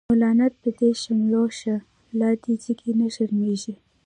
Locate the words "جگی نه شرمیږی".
2.63-3.73